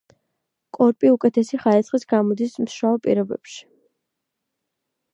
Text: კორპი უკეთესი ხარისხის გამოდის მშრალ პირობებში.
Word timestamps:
კორპი 0.77 1.11
უკეთესი 1.17 1.59
ხარისხის 1.65 2.07
გამოდის 2.15 2.59
მშრალ 2.65 3.01
პირობებში. 3.07 3.63